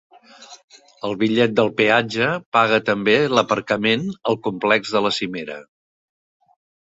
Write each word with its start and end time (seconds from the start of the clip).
El 1.09 1.11
bitllet 1.23 1.51
del 1.59 1.67
peatge 1.81 2.29
paga 2.57 2.79
també 2.87 3.15
l'aparcament 3.41 4.09
al 4.33 4.39
complex 4.49 4.95
de 4.97 5.03
la 5.09 5.13
cimera. 5.19 5.61